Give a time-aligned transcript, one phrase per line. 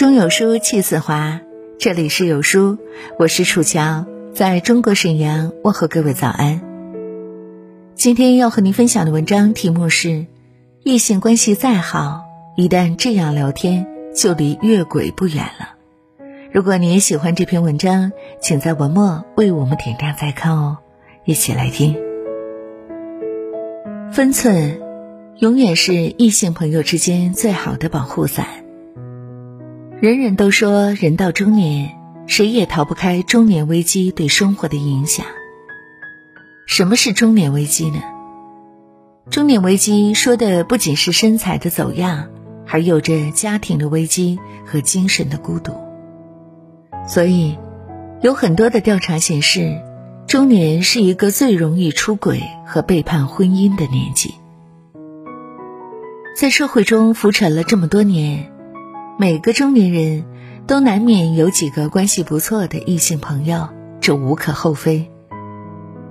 [0.00, 1.42] 中有书气自华，
[1.78, 2.78] 这里是有书，
[3.18, 6.62] 我是楚乔，在中国沈阳问候各位早安。
[7.96, 10.24] 今天要和您分享的文章题目是：
[10.84, 12.22] 异性关系再好，
[12.56, 15.74] 一旦这样聊天，就离越轨不远了。
[16.50, 20.78] 如果你也喜欢这篇文章，请在文末为我们点亮再看哦。
[21.26, 21.94] 一起来听。
[24.10, 24.80] 分寸，
[25.36, 28.46] 永远是异性朋友之间最好的保护伞。
[30.00, 31.94] 人人都说人到中年，
[32.26, 35.26] 谁也逃不开中年危机对生活的影响。
[36.66, 38.00] 什么是中年危机呢？
[39.30, 42.30] 中年危机说的不仅是身材的走样，
[42.64, 45.74] 还有着家庭的危机和精神的孤独。
[47.06, 47.58] 所以，
[48.22, 49.82] 有很多的调查显示，
[50.26, 54.34] 中年是一个最容易出轨和背叛婚姻的年纪。
[56.34, 58.50] 在社会中浮沉了这么多年。
[59.20, 60.24] 每个中年人
[60.66, 63.68] 都难免有几个关系不错的异性朋友，
[64.00, 65.10] 这无可厚非。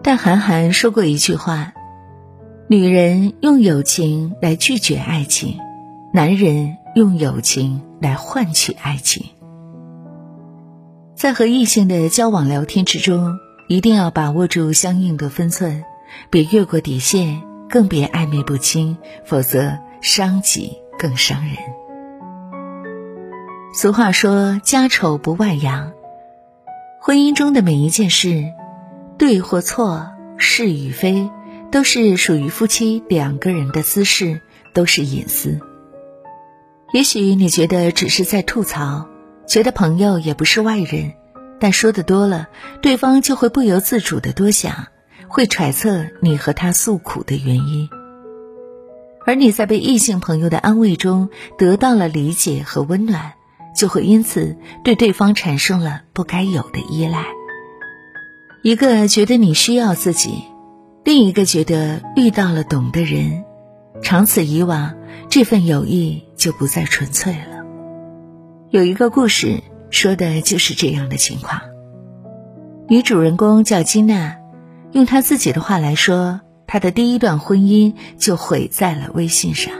[0.04, 1.74] 但韩寒说过一句话
[2.70, 5.58] ：“女人用友情来拒绝爱情，
[6.14, 9.26] 男人用友情来换取爱情。”
[11.18, 15.84] 在和异性的交往聊天之中，一定要把握住相应的分寸，
[16.30, 21.56] 别越过底线，更别暧昧不清，否则伤己更伤人。
[23.82, 25.94] 俗话说：“家丑不外扬。”
[27.00, 28.52] 婚姻中的每一件事，
[29.18, 31.30] 对或错，是与非，
[31.72, 34.42] 都是属于夫妻两个人的私事，
[34.74, 35.62] 都是隐私。
[36.92, 39.08] 也许你觉得只是在吐槽，
[39.48, 41.14] 觉得朋友也不是外人，
[41.58, 42.50] 但说的多了，
[42.82, 44.88] 对方就会不由自主的多想，
[45.30, 47.90] 会揣测你和他诉苦的原因，
[49.26, 53.36] 而你在被异性朋友的安慰中得到了理解和温暖。
[53.76, 57.26] 就会因此对对方产生了不该有的依赖。
[58.62, 60.44] 一个觉得你需要自己，
[61.06, 63.46] 另一个觉得遇到了懂的人，
[64.02, 64.96] 长此以往，
[65.30, 67.64] 这份友谊就不再纯粹了。
[68.70, 71.62] 有一个故事说的就是这样的情况。
[72.88, 74.36] 女主人公叫金娜，
[74.92, 79.74] 用她自己的话来说，她的第一段婚姻就毁在了微信上。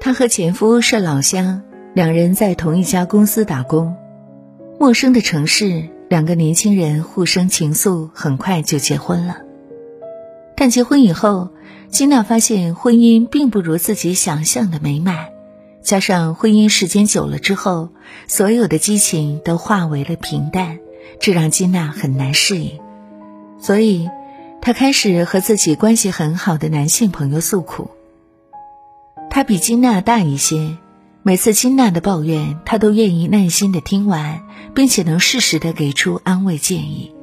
[0.00, 1.62] 她和前夫是老乡。
[1.94, 3.94] 两人在同一家公司打工，
[4.80, 9.36] 陌生的城市，两个年轻人互生情愫，很快就结婚了。
[10.56, 11.50] 但结婚以后，
[11.90, 15.28] 金娜发现婚姻并不如自己想象的美满，
[15.82, 17.90] 加上婚姻时间久了之后，
[18.26, 20.80] 所有的激情都化为了平淡，
[21.20, 22.80] 这让金娜很难适应。
[23.60, 24.10] 所以，
[24.60, 27.88] 她开始和自己关系很好的男性朋友诉苦。
[29.30, 30.76] 他比金娜大一些。
[31.26, 34.42] 每次金娜的抱怨，他都愿意耐心的听完，
[34.74, 37.14] 并且能适时的给出安慰建议。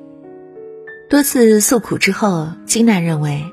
[1.07, 3.45] 多次诉苦之后，金娜认为，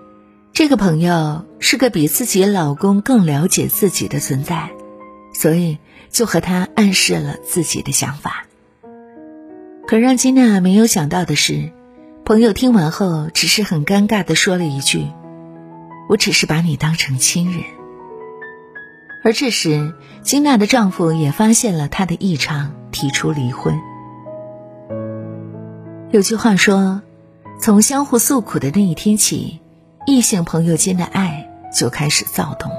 [0.54, 4.70] 这个朋友是个比自己老公更了解自己的存在，
[5.34, 5.76] 所以
[6.08, 8.46] 就和他暗示了自己的想法。
[9.86, 11.72] 可让金娜没有想到的是，
[12.24, 15.08] 朋友听完后只是很尴尬的说了一句
[16.08, 17.62] ：“我只是把你当成亲人。”
[19.24, 19.92] 而这时，
[20.22, 23.78] 金娜的丈夫也发现了她的异常，提出离婚。
[26.10, 27.02] 有句话说
[27.60, 29.60] ：“从相互诉苦的那一天起，
[30.06, 32.78] 异性朋友间的爱就开始躁动了。”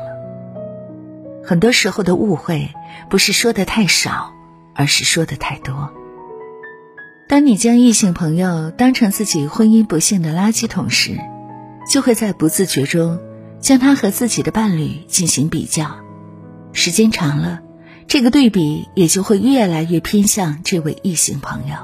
[1.46, 2.70] 很多时候的误会，
[3.10, 4.32] 不是说的太少，
[4.74, 5.92] 而是说的太多。
[7.28, 11.20] 当你将异性朋友当成自己婚姻不幸的垃圾桶时，
[11.88, 13.20] 就会在不自觉中
[13.60, 15.98] 将他和自己的伴侣进行比较。
[16.72, 17.62] 时间长了，
[18.08, 21.76] 这个对比也就会越来越偏向这位异性朋友，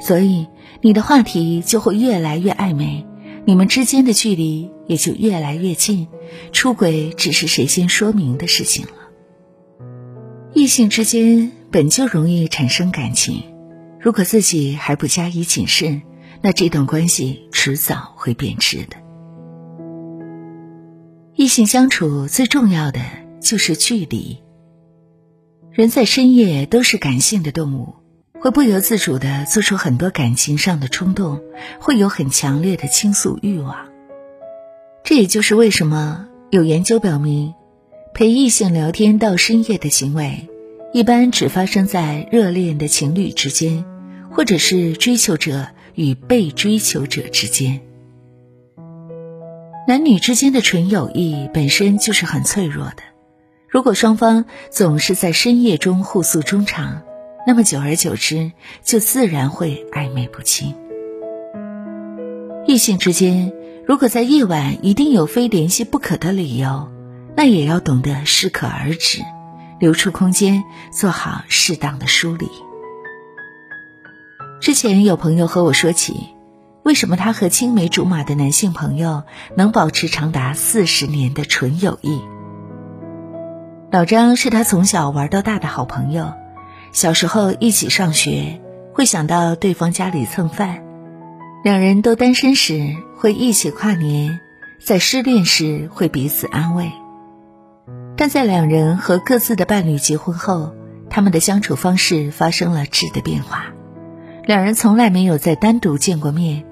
[0.00, 0.46] 所以
[0.80, 3.06] 你的话题就会越来越暧昧，
[3.46, 6.08] 你们之间的距离也就越来越近，
[6.52, 8.92] 出轨只是谁先说明的事情了。
[10.52, 13.44] 异性之间本就容易产生感情，
[14.00, 16.02] 如果自己还不加以谨慎，
[16.42, 18.96] 那这段关系迟早会变质的。
[21.36, 23.19] 异性相处最重要的。
[23.40, 24.38] 就是距离。
[25.72, 27.94] 人在深夜都是感性的动物，
[28.40, 31.40] 会不由自主的做出很多感情上的冲动，
[31.80, 33.88] 会有很强烈的倾诉欲望。
[35.04, 37.54] 这也就是为什么有研究表明，
[38.12, 40.48] 陪异性聊天到深夜的行为，
[40.92, 43.84] 一般只发生在热恋的情侣之间，
[44.30, 47.80] 或者是追求者与被追求者之间。
[49.88, 53.09] 男女之间的纯友谊本身就是很脆弱的。
[53.70, 57.02] 如果双方总是在深夜中互诉衷肠，
[57.46, 58.50] 那么久而久之，
[58.82, 60.74] 就自然会暧昧不清。
[62.66, 63.52] 异性之间，
[63.86, 66.88] 如果在夜晚一定有非联系不可的理由，
[67.36, 69.22] 那也要懂得适可而止，
[69.78, 72.48] 留出空间，做好适当的梳理。
[74.60, 76.26] 之前有朋友和我说起，
[76.82, 79.22] 为什么他和青梅竹马的男性朋友
[79.56, 82.20] 能保持长达四十年的纯友谊。
[83.92, 86.32] 老张是他从小玩到大的好朋友，
[86.92, 88.60] 小时候一起上学，
[88.94, 90.76] 会想到对方家里蹭饭；
[91.64, 94.38] 两人都单身时会一起跨年，
[94.80, 96.92] 在失恋时会彼此安慰。
[98.16, 100.72] 但在两人和各自的伴侣结婚后，
[101.08, 103.64] 他们的相处方式发生了质的变化。
[104.44, 106.64] 两人从来没有再单独见过面，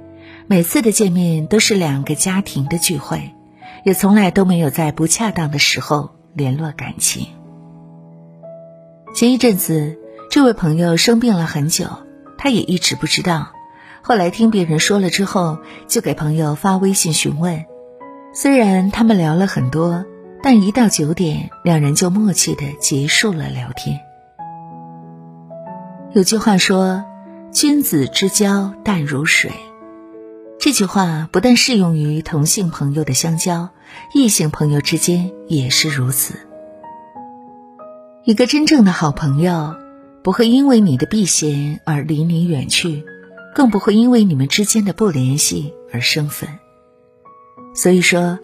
[0.46, 3.34] 每次的见面都是两个家庭的聚会，
[3.84, 7.26] 也从来都没有在不恰当的时候联络感情。
[9.14, 9.98] 前一阵子，
[10.30, 11.86] 这位朋友生病了很久，
[12.38, 13.48] 他也一直不知道。
[14.00, 17.66] 后来听别人说了之后，就给朋友发微信询问。
[18.32, 20.06] 虽然他们聊了很多。
[20.40, 23.98] 但一到九点，两人就默契的结束了聊天。
[26.12, 27.04] 有句话说
[27.50, 29.50] ：“君子之交淡如水。”
[30.58, 33.70] 这句话不但适用于同性朋友的相交，
[34.12, 36.34] 异性朋友之间也是如此。
[38.24, 39.76] 一个真正的好朋友，
[40.22, 43.04] 不会因为你的避嫌而离你远去，
[43.54, 46.48] 更不会因为你们之间的不联系而生分。
[47.74, 48.38] 所以说。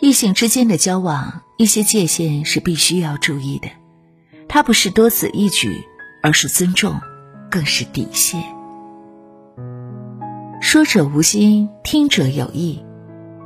[0.00, 3.68] 异性之间的交往，一些界限是必须要注意的，
[4.46, 5.84] 它不是多此一举，
[6.22, 7.00] 而是尊重，
[7.50, 8.40] 更是底线。
[10.70, 12.84] 说者无心，听者有意。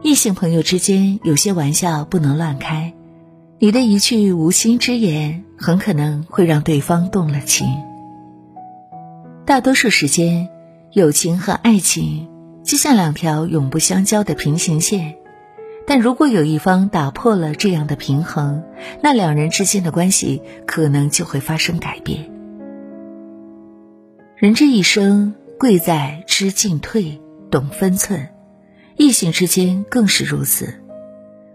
[0.03, 2.95] 异性朋友之间有些玩笑不能乱开，
[3.61, 7.69] 你的一句无心之言，很可能会让对方动了情。
[9.47, 10.49] 大多数时间，
[10.91, 12.29] 友情和爱情
[12.65, 15.15] 就像两条永不相交的平行线。
[15.87, 18.65] 但如果有一方打破了这样的平衡，
[19.01, 22.29] 那两人之间的关系可能就会发生改变。
[24.35, 28.31] 人这一生，贵在知进退、懂分寸，
[28.97, 30.83] 异性之间更是如此。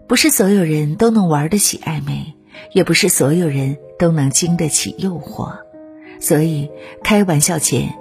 [0.06, 2.32] 不是所有人都能玩得起暧昧，
[2.72, 5.58] 也不是所有人都能经得起诱惑，
[6.20, 6.70] 所以
[7.04, 7.92] 开玩笑前，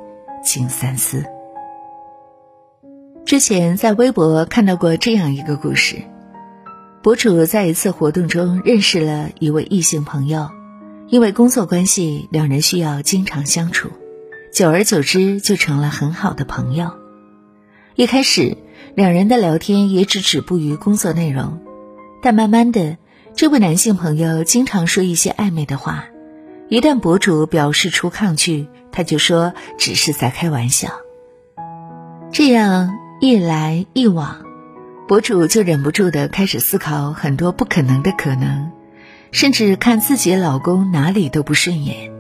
[0.46, 1.26] 请三思。
[3.26, 5.98] 之前在微博看到过这样一个故事。
[7.04, 10.50] 博主在一次活动中认识了一位异性朋友，
[11.10, 13.90] 因为工作关系，两人需要经常相处，
[14.58, 16.94] 久而久之就成了很好的朋友。
[17.94, 18.58] 一开始，
[18.96, 21.60] 两人的聊天也只止步于工作内容，
[22.24, 22.98] 但慢慢的，
[23.36, 26.06] 这位男性朋友经常说一些暧昧的话，
[26.70, 30.90] 一旦博主表示出抗拒，他就说只是在开玩笑。
[32.32, 34.44] 这样一来一往。
[35.08, 38.72] 博主就忍不住的开始思考很多不可能的可能，
[39.32, 42.17] 甚至看自己老公哪里都不顺眼。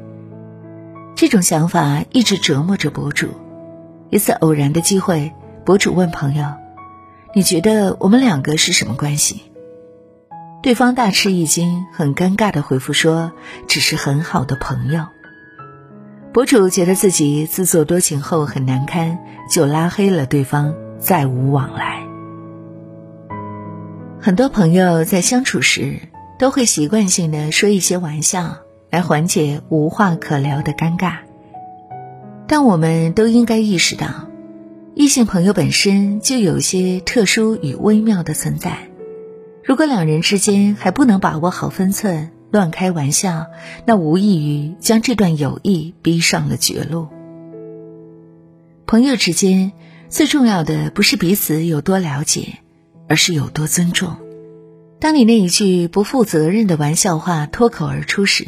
[1.17, 3.29] 这种想法一直折磨着博主。
[4.11, 5.33] 一次偶然的机会，
[5.65, 6.45] 博主问朋友
[7.33, 9.41] ：“你觉得我们两个是什么关系？”
[10.61, 13.31] 对方大吃一惊，很尴尬的回复说
[13.67, 15.07] ：“只是很好的朋友。”
[16.31, 19.17] 博主觉得自己自作多情后很难堪，
[19.51, 22.03] 就拉黑了对方，再无往来。
[24.21, 25.99] 很多朋友在相处时
[26.37, 28.57] 都会习惯性的说一些玩笑
[28.89, 31.17] 来缓解无话可聊的尴尬，
[32.47, 34.29] 但我们都应该意识到，
[34.95, 38.89] 异性朋友本身就有些特殊与微妙的存在。
[39.63, 43.47] 如果两人之间还不能把握好分寸，乱开玩笑，
[43.85, 47.07] 那无异于将这段友谊逼上了绝路。
[48.85, 49.73] 朋友之间
[50.09, 52.59] 最重要的不是彼此有多了解。
[53.09, 54.17] 而是有多尊重。
[54.99, 58.45] 当你那一句不负责任的玩笑话脱口而出时，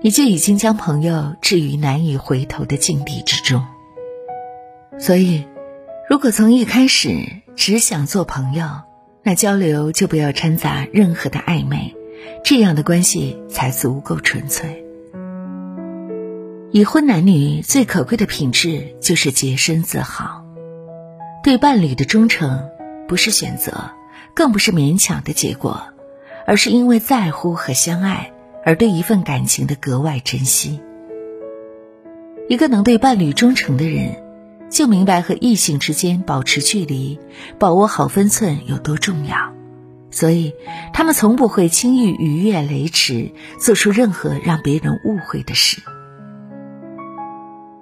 [0.00, 3.64] 你就已经将朋友置于难以回头的境地之中。
[4.98, 5.44] 所以，
[6.08, 7.26] 如果从一开始
[7.56, 8.66] 只想做朋友，
[9.22, 11.94] 那交流就不要掺杂任何的暧昧，
[12.44, 14.84] 这样的关系才足够纯粹。
[16.70, 20.44] 已婚男女最可贵的品质就是洁身自好，
[21.42, 22.68] 对伴侣的忠诚。
[23.08, 23.90] 不是选择，
[24.34, 25.82] 更不是勉强的结果，
[26.46, 28.32] 而是因为在乎和相爱
[28.68, 30.78] 而对一份感情的格外珍惜。
[32.50, 34.22] 一个能对伴侣忠诚的人，
[34.68, 37.18] 就明白和异性之间保持距离、
[37.58, 39.54] 把握好分寸有多重要。
[40.10, 40.52] 所以
[40.92, 45.80] 他们从不会轻易逾越雷池，做出任何让别人误会的事。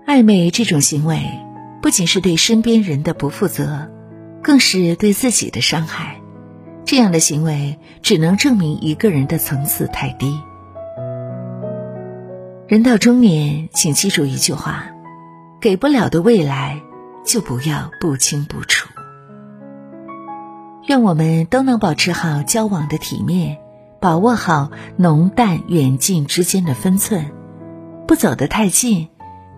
[0.07, 1.21] 暧昧这种行为，
[1.83, 3.90] 不仅是对身边人的不负责，
[4.40, 6.21] 更是对自己的伤害。
[6.85, 10.33] 这样的行为只能证明一个人的层次太低。
[12.68, 14.87] 人到中年，请记住一句话：
[15.61, 16.82] 给不了的未来，
[17.25, 18.88] 就不要不清不楚。
[20.88, 23.58] 愿我们都能保持好交往的体面，
[24.00, 27.26] 把握好浓淡远近之间的分寸，
[28.08, 29.11] 不走得太近，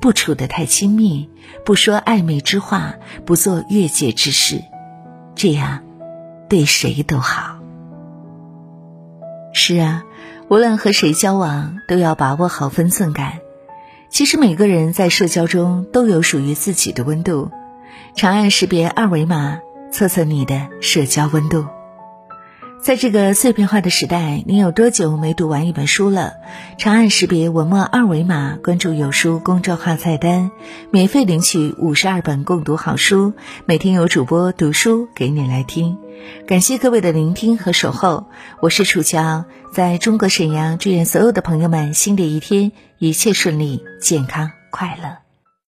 [0.03, 1.31] 不处得太亲密，
[1.65, 4.63] 不说暧昧之话，不做越界之事，
[5.35, 5.83] 这样
[6.51, 7.57] 对谁都好。
[9.55, 10.05] 是啊，
[10.51, 13.41] 无论和谁交往，都要把握好分寸感。
[14.09, 17.51] 其实每个人在社交中都有属于自己的温度，
[18.17, 19.59] 长按识别二维码。
[19.91, 21.65] 测测你的社交温度。
[22.81, 26.35] 在这个碎片化的时代，你有多久没读完一本书了？
[26.79, 30.51] 长按识别文末二维码，关注有书公众号菜单，
[30.91, 33.35] 免费领取五十二本共读好书，
[33.67, 35.99] 每天有主播读书给你来听。
[36.47, 38.27] 感谢各位的聆听和守候，
[38.61, 45.28] 我是楚乔，在中国沈阳，祝愿所有的朋友们新的一天一切顺利、健康、快乐。